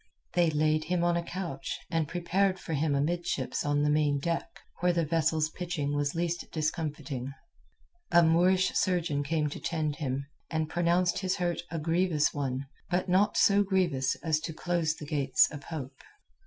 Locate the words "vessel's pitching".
5.05-5.95